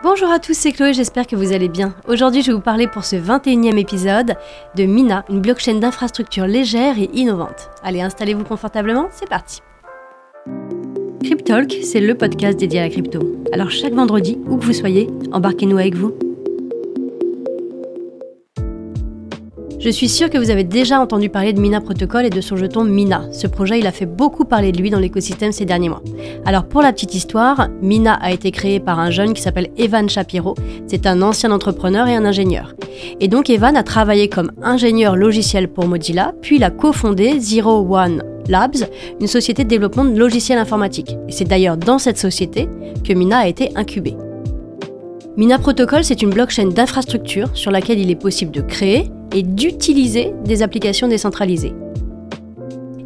Bonjour 0.00 0.30
à 0.30 0.38
tous, 0.38 0.54
c'est 0.54 0.70
Chloé, 0.70 0.94
j'espère 0.94 1.26
que 1.26 1.34
vous 1.34 1.52
allez 1.52 1.68
bien. 1.68 1.92
Aujourd'hui, 2.06 2.42
je 2.42 2.52
vais 2.52 2.52
vous 2.52 2.60
parler 2.60 2.86
pour 2.86 3.04
ce 3.04 3.16
21e 3.16 3.76
épisode 3.78 4.36
de 4.76 4.84
Mina, 4.84 5.24
une 5.28 5.40
blockchain 5.40 5.74
d'infrastructure 5.74 6.46
légère 6.46 7.00
et 7.00 7.10
innovante. 7.14 7.68
Allez, 7.82 8.00
installez-vous 8.00 8.44
confortablement, 8.44 9.08
c'est 9.10 9.28
parti. 9.28 9.60
Cryptalk, 11.24 11.78
c'est 11.82 12.00
le 12.00 12.14
podcast 12.14 12.60
dédié 12.60 12.78
à 12.78 12.82
la 12.84 12.90
crypto. 12.90 13.18
Alors 13.52 13.72
chaque 13.72 13.92
vendredi, 13.92 14.38
où 14.48 14.56
que 14.56 14.64
vous 14.64 14.72
soyez, 14.72 15.08
embarquez-nous 15.32 15.78
avec 15.78 15.96
vous. 15.96 16.14
Je 19.80 19.90
suis 19.90 20.08
sûre 20.08 20.28
que 20.28 20.38
vous 20.38 20.50
avez 20.50 20.64
déjà 20.64 20.98
entendu 21.00 21.28
parler 21.28 21.52
de 21.52 21.60
Mina 21.60 21.80
Protocol 21.80 22.26
et 22.26 22.30
de 22.30 22.40
son 22.40 22.56
jeton 22.56 22.82
Mina. 22.82 23.28
Ce 23.30 23.46
projet, 23.46 23.78
il 23.78 23.86
a 23.86 23.92
fait 23.92 24.06
beaucoup 24.06 24.44
parler 24.44 24.72
de 24.72 24.78
lui 24.78 24.90
dans 24.90 24.98
l'écosystème 24.98 25.52
ces 25.52 25.66
derniers 25.66 25.88
mois. 25.88 26.02
Alors 26.44 26.64
pour 26.64 26.82
la 26.82 26.92
petite 26.92 27.14
histoire, 27.14 27.68
Mina 27.80 28.14
a 28.14 28.32
été 28.32 28.50
créé 28.50 28.80
par 28.80 28.98
un 28.98 29.10
jeune 29.10 29.34
qui 29.34 29.40
s'appelle 29.40 29.68
Evan 29.76 30.08
Shapiro. 30.08 30.56
C'est 30.88 31.06
un 31.06 31.22
ancien 31.22 31.52
entrepreneur 31.52 32.08
et 32.08 32.16
un 32.16 32.24
ingénieur. 32.24 32.74
Et 33.20 33.28
donc 33.28 33.50
Evan 33.50 33.76
a 33.76 33.84
travaillé 33.84 34.28
comme 34.28 34.50
ingénieur 34.62 35.14
logiciel 35.14 35.68
pour 35.68 35.86
Mozilla, 35.86 36.34
puis 36.42 36.56
il 36.56 36.64
a 36.64 36.70
cofondé 36.70 37.38
Zero 37.38 37.86
One 37.88 38.24
Labs, 38.48 38.88
une 39.20 39.28
société 39.28 39.62
de 39.62 39.68
développement 39.68 40.04
de 40.04 40.18
logiciels 40.18 40.58
informatiques. 40.58 41.16
Et 41.28 41.32
c'est 41.32 41.44
d'ailleurs 41.44 41.76
dans 41.76 41.98
cette 41.98 42.18
société 42.18 42.68
que 43.04 43.12
Mina 43.12 43.38
a 43.38 43.46
été 43.46 43.70
incubée. 43.76 44.16
Mina 45.36 45.56
Protocol, 45.60 46.02
c'est 46.02 46.20
une 46.20 46.30
blockchain 46.30 46.66
d'infrastructure 46.66 47.50
sur 47.54 47.70
laquelle 47.70 48.00
il 48.00 48.10
est 48.10 48.20
possible 48.20 48.50
de 48.50 48.60
créer, 48.60 49.08
et 49.32 49.42
d'utiliser 49.42 50.32
des 50.44 50.62
applications 50.62 51.08
décentralisées. 51.08 51.74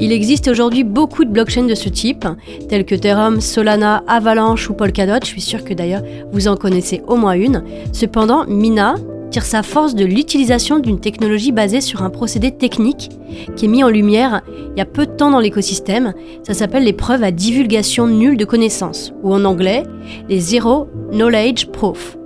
Il 0.00 0.12
existe 0.12 0.46
aujourd'hui 0.46 0.84
beaucoup 0.84 1.24
de 1.24 1.30
blockchains 1.30 1.64
de 1.64 1.74
ce 1.74 1.88
type, 1.88 2.24
telles 2.68 2.84
que 2.84 2.94
Ethereum, 2.94 3.40
Solana, 3.40 4.04
Avalanche 4.06 4.70
ou 4.70 4.74
Polkadot. 4.74 5.18
Je 5.22 5.28
suis 5.28 5.40
sûr 5.40 5.64
que 5.64 5.74
d'ailleurs 5.74 6.02
vous 6.32 6.46
en 6.46 6.56
connaissez 6.56 7.02
au 7.08 7.16
moins 7.16 7.32
une. 7.32 7.64
Cependant, 7.92 8.46
Mina 8.46 8.94
tire 9.30 9.44
sa 9.44 9.62
force 9.62 9.94
de 9.94 10.04
l'utilisation 10.04 10.78
d'une 10.78 11.00
technologie 11.00 11.52
basée 11.52 11.80
sur 11.80 12.02
un 12.02 12.10
procédé 12.10 12.50
technique 12.50 13.10
qui 13.56 13.66
est 13.66 13.68
mis 13.68 13.84
en 13.84 13.88
lumière 13.88 14.42
il 14.72 14.78
y 14.78 14.80
a 14.80 14.86
peu 14.86 15.06
de 15.06 15.12
temps 15.12 15.30
dans 15.30 15.40
l'écosystème. 15.40 16.14
Ça 16.46 16.54
s'appelle 16.54 16.84
les 16.84 16.92
preuves 16.92 17.22
à 17.22 17.30
divulgation 17.30 18.06
nulle 18.06 18.36
de 18.36 18.44
connaissances, 18.44 19.12
ou 19.22 19.34
en 19.34 19.44
anglais, 19.44 19.82
les 20.28 20.40
Zero 20.40 20.88
Knowledge 21.12 21.66
Proof. 21.66 22.17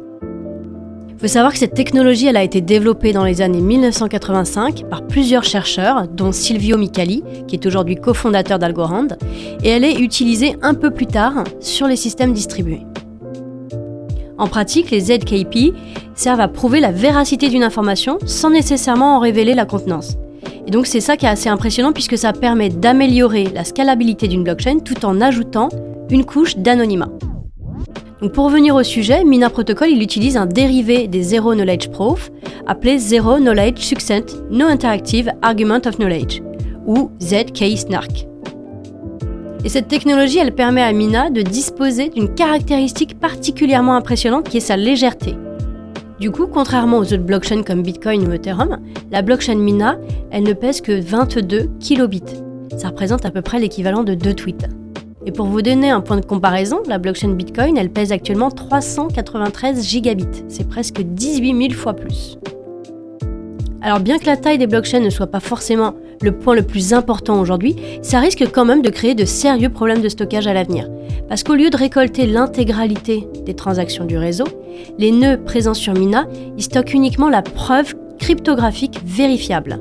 Faut 1.23 1.28
savoir 1.28 1.53
que 1.53 1.59
cette 1.61 1.75
technologie 1.75 2.27
elle 2.27 2.37
a 2.37 2.42
été 2.42 2.61
développée 2.61 3.12
dans 3.12 3.23
les 3.23 3.42
années 3.42 3.61
1985 3.61 4.89
par 4.91 5.06
plusieurs 5.06 5.45
chercheurs, 5.45 6.09
dont 6.09 6.33
Silvio 6.33 6.77
Micali, 6.77 7.23
qui 7.47 7.55
est 7.55 7.64
aujourd'hui 7.64 7.95
cofondateur 7.95 8.59
d'Algorand, 8.59 9.06
et 9.62 9.69
elle 9.69 9.84
est 9.84 10.01
utilisée 10.01 10.56
un 10.62 10.75
peu 10.75 10.91
plus 10.91 11.06
tard 11.06 11.45
sur 11.61 11.87
les 11.87 11.95
systèmes 11.95 12.33
distribués. 12.33 12.81
En 14.37 14.48
pratique, 14.48 14.91
les 14.91 14.98
ZKP 14.98 15.73
servent 16.17 16.41
à 16.41 16.48
prouver 16.48 16.81
la 16.81 16.91
véracité 16.91 17.48
d'une 17.48 17.62
information 17.62 18.19
sans 18.27 18.51
nécessairement 18.51 19.14
en 19.14 19.20
révéler 19.20 19.55
la 19.55 19.64
contenance. 19.64 20.17
Et 20.67 20.73
donc 20.73 20.89
c'est 20.89 21.01
ça 21.01 21.17
qui 21.17 21.27
est 21.27 21.29
assez 21.29 21.48
impressionnant 21.48 21.92
puisque 21.92 22.19
ça 22.19 22.33
permet 22.33 22.69
d'améliorer 22.69 23.45
la 23.45 23.62
scalabilité 23.62 24.27
d'une 24.27 24.42
blockchain 24.42 24.81
tout 24.81 25.05
en 25.05 25.20
ajoutant 25.20 25.69
une 26.11 26.25
couche 26.25 26.57
d'anonymat 26.57 27.11
pour 28.28 28.45
revenir 28.45 28.77
au 28.77 28.84
sujet, 28.84 29.25
Mina 29.25 29.51
Protocol 29.51 29.89
il 29.91 30.01
utilise 30.01 30.37
un 30.37 30.47
dérivé 30.47 31.09
des 31.09 31.23
Zero 31.23 31.55
Knowledge 31.55 31.89
Proof 31.89 32.31
appelé 32.69 32.98
Zero 32.98 33.39
Knowledge 33.39 33.79
Succinct 33.79 34.27
No 34.51 34.67
Interactive 34.67 35.33
Argument 35.42 35.81
of 35.87 35.97
Knowledge 35.97 36.41
ou 36.87 37.11
ZK-SNARK. 37.20 38.27
Et 39.64 39.69
cette 39.69 39.89
technologie, 39.89 40.39
elle 40.39 40.55
permet 40.55 40.83
à 40.83 40.92
Mina 40.92 41.31
de 41.31 41.42
disposer 41.42 42.11
d'une 42.11 42.33
caractéristique 42.34 43.19
particulièrement 43.19 43.95
impressionnante 43.95 44.48
qui 44.48 44.59
est 44.59 44.61
sa 44.61 44.77
légèreté. 44.77 45.36
Du 46.20 46.31
coup, 46.31 46.47
contrairement 46.47 46.98
aux 46.98 47.12
autres 47.12 47.25
blockchains 47.25 47.62
comme 47.64 47.83
Bitcoin 47.83 48.29
ou 48.29 48.33
Ethereum, 48.33 48.79
la 49.11 49.23
blockchain 49.23 49.57
Mina, 49.57 49.98
elle 50.31 50.45
ne 50.45 50.53
pèse 50.53 50.81
que 50.81 51.01
22 51.01 51.70
kilobits. 51.81 52.23
Ça 52.77 52.89
représente 52.89 53.24
à 53.24 53.30
peu 53.30 53.42
près 53.42 53.58
l'équivalent 53.58 54.05
de 54.05 54.14
deux 54.14 54.35
tweets. 54.35 54.68
Et 55.25 55.33
pour 55.33 55.47
vous 55.47 55.63
donner 55.63 55.91
un 55.91 56.01
point 56.01 56.17
de 56.17 56.25
comparaison, 56.25 56.81
la 56.89 56.99
blockchain 56.99 57.31
Bitcoin, 57.31 57.77
elle 57.77 57.91
pèse 57.91 58.11
actuellement 58.11 58.51
393 58.51 59.87
gigabits. 59.87 60.45
C'est 60.49 60.69
presque 60.69 61.01
18 61.01 61.69
000 61.69 61.73
fois 61.73 61.95
plus. 61.95 62.39
Alors 63.83 64.01
bien 64.01 64.19
que 64.19 64.27
la 64.27 64.37
taille 64.37 64.59
des 64.59 64.67
blockchains 64.67 65.01
ne 65.01 65.11
soit 65.11 65.27
pas 65.27 65.41
forcément 65.41 65.95
le 66.23 66.33
point 66.33 66.55
le 66.55 66.63
plus 66.63 66.93
important 66.95 67.41
aujourd'hui, 67.41 67.77
ça 68.01 68.21
risque 68.21 68.45
quand 68.53 68.65
même 68.65 68.83
de 68.83 68.91
créer 68.91 69.15
de 69.15 69.25
sérieux 69.25 69.71
problèmes 69.71 70.03
de 70.03 70.09
stockage 70.09 70.47
à 70.47 70.55
l'avenir. 70.55 70.89
Parce 71.29 71.43
qu'au 71.43 71.55
lieu 71.55 71.69
de 71.69 71.77
récolter 71.77 72.27
l'intégralité 72.27 73.27
des 73.45 73.55
transactions 73.55 74.05
du 74.05 74.17
réseau, 74.17 74.45
les 74.99 75.11
nœuds 75.11 75.43
présents 75.43 75.75
sur 75.75 75.95
Mina, 75.95 76.27
ils 76.57 76.63
stockent 76.63 76.95
uniquement 76.95 77.29
la 77.29 77.43
preuve 77.43 77.95
cryptographique 78.19 79.01
vérifiable. 79.05 79.81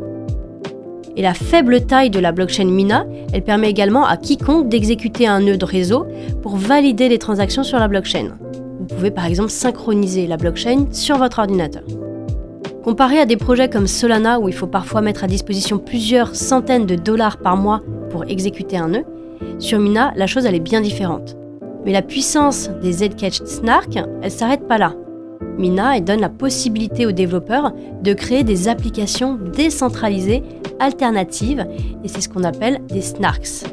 Et 1.16 1.22
la 1.22 1.34
faible 1.34 1.82
taille 1.86 2.10
de 2.10 2.20
la 2.20 2.32
blockchain 2.32 2.66
Mina, 2.66 3.06
elle 3.34 3.44
permet 3.44 3.70
également 3.70 4.06
à 4.06 4.18
quiconque 4.18 4.70
d'exécuter 4.70 5.28
un 5.28 5.42
nœud 5.42 5.58
de 5.58 5.66
réseau 5.66 6.08
pour 6.42 6.56
valider 6.56 7.10
les 7.10 7.20
transactions 7.20 7.64
sur 7.64 7.80
la 7.80 7.88
blockchain. 7.88 8.30
Vous 8.80 8.86
pouvez 8.86 9.12
par 9.12 9.26
exemple 9.26 9.52
synchroniser 9.52 10.28
la 10.28 10.38
blockchain 10.38 10.86
sur 10.92 11.18
votre 11.18 11.40
ordinateur. 11.40 11.84
Comparé 12.84 13.20
à 13.20 13.26
des 13.26 13.38
projets 13.38 13.70
comme 13.70 13.88
Solana 13.88 14.40
où 14.40 14.48
il 14.48 14.56
faut 14.56 14.68
parfois 14.68 15.02
mettre 15.02 15.24
à 15.24 15.28
disposition 15.28 15.78
plusieurs 15.78 16.36
centaines 16.36 16.86
de 16.86 16.96
dollars 16.96 17.38
par 17.38 17.56
mois 17.56 17.82
pour 18.10 18.24
exécuter 18.26 18.78
un 18.78 18.90
nœud, 18.90 19.06
sur 19.60 19.80
Mina, 19.80 20.14
la 20.16 20.28
chose 20.28 20.46
est 20.46 20.60
bien 20.60 20.82
différente. 20.82 21.36
Mais 21.86 21.92
la 21.92 22.02
puissance 22.02 22.70
des 22.82 22.92
Zcash 22.94 23.44
Snark, 23.46 23.98
elle 24.22 24.32
s'arrête 24.32 24.68
pas 24.68 24.78
là. 24.78 24.94
Mina 25.58 26.00
donne 26.00 26.22
la 26.22 26.30
possibilité 26.30 27.06
aux 27.06 27.12
développeurs 27.12 27.72
de 28.02 28.14
créer 28.14 28.44
des 28.44 28.68
applications 28.68 29.38
décentralisées 29.54 30.44
alternatives 30.82 31.66
et 32.04 32.08
c'est 32.08 32.22
ce 32.22 32.28
qu'on 32.28 32.44
appelle 32.44 32.82
des 32.90 33.02
snarks. 33.02 33.64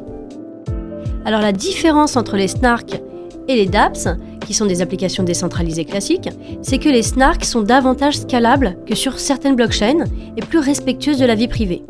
Alors 1.25 1.41
la 1.41 1.53
différence 1.53 2.17
entre 2.17 2.37
les 2.37 2.49
snarks 2.49 3.01
et 3.49 3.57
les 3.57 3.67
dApps, 3.67 4.09
qui 4.47 4.55
sont 4.55 4.67
des 4.67 4.81
applications 4.81 5.25
décentralisées 5.25 5.85
classiques, 5.85 6.31
c'est 6.63 6.79
que 6.79 6.89
les 6.89 7.03
snarks 7.03 7.45
sont 7.45 7.63
davantage 7.63 8.19
scalables 8.19 8.79
que 8.87 8.95
sur 8.95 9.19
certaines 9.19 9.57
blockchains 9.57 10.05
et 10.37 10.41
plus 10.41 10.59
respectueuses 10.59 11.19
de 11.19 11.27
la 11.27 11.35
vie 11.35 11.49
privée. 11.49 11.83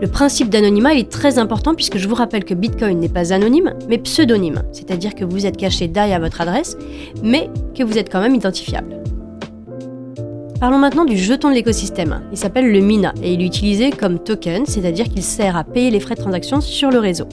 Le 0.00 0.06
principe 0.06 0.48
d'anonymat 0.48 0.94
est 0.94 1.10
très 1.10 1.38
important 1.38 1.74
puisque 1.74 1.98
je 1.98 2.06
vous 2.06 2.14
rappelle 2.14 2.44
que 2.44 2.54
Bitcoin 2.54 3.00
n'est 3.00 3.08
pas 3.08 3.32
anonyme, 3.32 3.74
mais 3.88 3.98
pseudonyme, 3.98 4.62
c'est-à-dire 4.72 5.14
que 5.14 5.24
vous 5.24 5.46
êtes 5.46 5.56
caché 5.56 5.88
derrière 5.88 6.20
votre 6.20 6.40
adresse, 6.40 6.76
mais 7.22 7.50
que 7.74 7.82
vous 7.82 7.98
êtes 7.98 8.12
quand 8.12 8.20
même 8.20 8.34
identifiable. 8.34 8.97
Parlons 10.60 10.78
maintenant 10.78 11.04
du 11.04 11.16
jeton 11.16 11.50
de 11.50 11.54
l'écosystème. 11.54 12.22
Il 12.32 12.36
s'appelle 12.36 12.72
le 12.72 12.80
Mina 12.80 13.14
et 13.22 13.32
il 13.32 13.42
est 13.42 13.46
utilisé 13.46 13.90
comme 13.90 14.18
token, 14.18 14.66
c'est-à-dire 14.66 15.08
qu'il 15.08 15.22
sert 15.22 15.56
à 15.56 15.62
payer 15.62 15.90
les 15.90 16.00
frais 16.00 16.16
de 16.16 16.20
transaction 16.20 16.60
sur 16.60 16.90
le 16.90 16.98
réseau. 16.98 17.28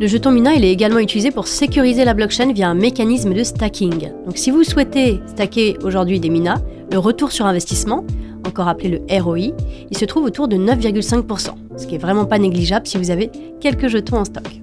Le 0.00 0.06
jeton 0.06 0.30
Mina 0.30 0.54
est 0.54 0.62
également 0.62 1.00
utilisé 1.00 1.32
pour 1.32 1.48
sécuriser 1.48 2.04
la 2.04 2.14
blockchain 2.14 2.52
via 2.52 2.68
un 2.68 2.74
mécanisme 2.74 3.34
de 3.34 3.42
stacking. 3.42 4.12
Donc 4.24 4.38
si 4.38 4.52
vous 4.52 4.62
souhaitez 4.62 5.20
stacker 5.26 5.76
aujourd'hui 5.82 6.20
des 6.20 6.30
Mina, 6.30 6.62
le 6.92 6.98
retour 6.98 7.32
sur 7.32 7.46
investissement, 7.46 8.04
encore 8.46 8.68
appelé 8.68 8.90
le 8.90 9.20
ROI, 9.20 9.50
il 9.90 9.98
se 9.98 10.04
trouve 10.04 10.26
autour 10.26 10.46
de 10.46 10.56
9,5%, 10.56 11.48
ce 11.76 11.86
qui 11.88 11.96
est 11.96 11.98
vraiment 11.98 12.24
pas 12.24 12.38
négligeable 12.38 12.86
si 12.86 12.98
vous 12.98 13.10
avez 13.10 13.32
quelques 13.60 13.88
jetons 13.88 14.18
en 14.18 14.24
stock. 14.24 14.62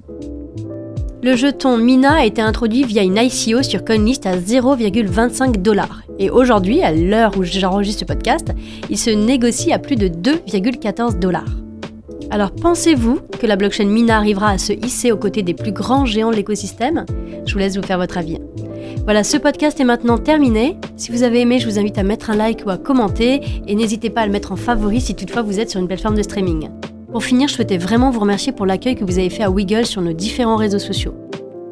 Le 1.26 1.34
jeton 1.34 1.76
Mina 1.76 2.18
a 2.18 2.24
été 2.24 2.40
introduit 2.40 2.84
via 2.84 3.02
une 3.02 3.16
ICO 3.16 3.64
sur 3.64 3.84
CoinList 3.84 4.26
à 4.26 4.36
0,25 4.36 5.60
dollars. 5.60 6.02
Et 6.20 6.30
aujourd'hui, 6.30 6.84
à 6.84 6.92
l'heure 6.92 7.36
où 7.36 7.42
j'enregistre 7.42 7.98
ce 7.98 8.04
podcast, 8.04 8.52
il 8.90 8.96
se 8.96 9.10
négocie 9.10 9.72
à 9.72 9.80
plus 9.80 9.96
de 9.96 10.06
2,14 10.06 11.18
dollars. 11.18 11.48
Alors 12.30 12.52
pensez-vous 12.52 13.18
que 13.40 13.46
la 13.48 13.56
blockchain 13.56 13.86
Mina 13.86 14.18
arrivera 14.18 14.50
à 14.50 14.58
se 14.58 14.72
hisser 14.72 15.10
aux 15.10 15.16
côtés 15.16 15.42
des 15.42 15.54
plus 15.54 15.72
grands 15.72 16.06
géants 16.06 16.30
de 16.30 16.36
l'écosystème? 16.36 17.04
Je 17.44 17.52
vous 17.52 17.58
laisse 17.58 17.76
vous 17.76 17.82
faire 17.82 17.98
votre 17.98 18.18
avis. 18.18 18.38
Voilà, 19.02 19.24
ce 19.24 19.36
podcast 19.36 19.80
est 19.80 19.84
maintenant 19.84 20.18
terminé. 20.18 20.76
Si 20.96 21.10
vous 21.10 21.24
avez 21.24 21.40
aimé, 21.40 21.58
je 21.58 21.68
vous 21.68 21.80
invite 21.80 21.98
à 21.98 22.04
mettre 22.04 22.30
un 22.30 22.36
like 22.36 22.64
ou 22.64 22.70
à 22.70 22.78
commenter 22.78 23.40
et 23.66 23.74
n'hésitez 23.74 24.10
pas 24.10 24.20
à 24.20 24.26
le 24.26 24.32
mettre 24.32 24.52
en 24.52 24.56
favori 24.56 25.00
si 25.00 25.16
toutefois 25.16 25.42
vous 25.42 25.58
êtes 25.58 25.70
sur 25.70 25.80
une 25.80 25.88
plateforme 25.88 26.14
de 26.14 26.22
streaming. 26.22 26.68
Pour 27.16 27.24
finir, 27.24 27.48
je 27.48 27.54
souhaitais 27.54 27.78
vraiment 27.78 28.10
vous 28.10 28.20
remercier 28.20 28.52
pour 28.52 28.66
l'accueil 28.66 28.94
que 28.94 29.02
vous 29.02 29.18
avez 29.18 29.30
fait 29.30 29.42
à 29.42 29.50
Wiggle 29.50 29.86
sur 29.86 30.02
nos 30.02 30.12
différents 30.12 30.56
réseaux 30.56 30.78
sociaux. 30.78 31.14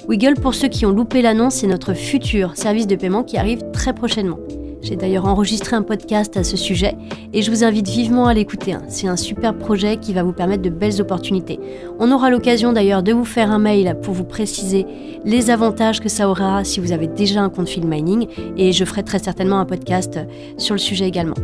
Wiggle, 0.09 0.41
pour 0.41 0.55
ceux 0.55 0.69
qui 0.69 0.87
ont 0.87 0.91
loupé 0.91 1.21
l'annonce, 1.21 1.57
c'est 1.57 1.67
notre 1.67 1.93
futur 1.93 2.57
service 2.57 2.87
de 2.87 2.97
paiement 2.97 3.23
qui 3.23 3.37
arrive 3.37 3.61
très 3.71 3.93
prochainement. 3.93 4.39
J'ai 4.85 4.97
d'ailleurs 4.97 5.25
enregistré 5.25 5.75
un 5.75 5.83
podcast 5.83 6.37
à 6.37 6.45
ce 6.45 6.59
sujet 6.59 6.95
et 7.33 7.41
je 7.41 7.51
vous 7.51 7.65
invite 7.65 7.89
vivement 7.89 8.27
à 8.27 8.35
l'écouter. 8.35 8.77
C'est 8.89 9.09
un 9.09 9.17
super 9.17 9.57
projet 9.57 9.97
qui 9.97 10.13
va 10.13 10.23
vous 10.23 10.35
permettre 10.35 10.61
de 10.61 10.69
belles 10.69 11.01
opportunités. 11.01 11.59
On 11.99 12.13
aura 12.13 12.29
l'occasion 12.29 12.75
d'ailleurs 12.75 13.03
de 13.03 13.15
vous 13.15 13.25
faire 13.25 13.51
un 13.51 13.59
mail 13.59 13.97
pour 14.03 14.13
vous 14.13 14.25
préciser 14.25 14.85
les 15.25 15.49
avantages 15.49 16.01
que 16.01 16.11
ça 16.11 16.29
aura 16.29 16.65
si 16.65 16.81
vous 16.81 16.93
avez 16.93 17.07
déjà 17.07 17.41
un 17.41 17.49
compte 17.49 17.69
Field 17.71 17.89
Mining 17.89 18.27
et 18.59 18.73
je 18.73 18.85
ferai 18.85 19.03
très 19.03 19.19
certainement 19.19 19.59
un 19.59 19.65
podcast 19.65 20.21
sur 20.59 20.75
le 20.75 20.81
sujet 20.81 21.09
également. 21.09 21.37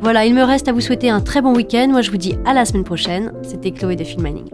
Voilà, 0.00 0.24
il 0.24 0.32
me 0.32 0.44
reste 0.44 0.68
à 0.68 0.72
vous 0.72 0.80
souhaiter 0.80 1.10
un 1.10 1.20
très 1.20 1.42
bon 1.42 1.56
week-end. 1.56 1.88
Moi 1.90 2.02
je 2.02 2.12
vous 2.12 2.16
dis 2.16 2.36
à 2.46 2.54
la 2.54 2.64
semaine 2.64 2.84
prochaine. 2.84 3.32
C'était 3.42 3.72
Chloé 3.72 3.96
de 3.96 4.04
Field 4.04 4.22
Mining. 4.22 4.46